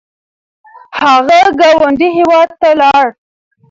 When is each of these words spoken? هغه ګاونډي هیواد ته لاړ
هغه 0.99 1.39
ګاونډي 1.59 2.09
هیواد 2.17 2.49
ته 2.61 2.69
لاړ 2.81 3.05